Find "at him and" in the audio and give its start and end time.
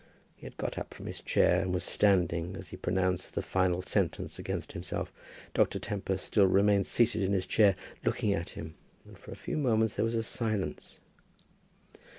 8.33-9.15